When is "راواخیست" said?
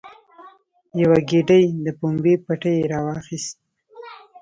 2.91-3.57